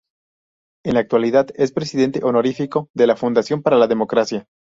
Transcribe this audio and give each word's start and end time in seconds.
En 0.83 0.95
la 0.95 1.01
actualidad 1.01 1.49
es 1.53 1.71
Presidente 1.71 2.23
honorífico 2.25 2.89
de 2.95 3.05
la 3.05 3.15
Fundación 3.15 3.61
para 3.61 3.77
la 3.77 3.85
Democracia. 3.85 4.47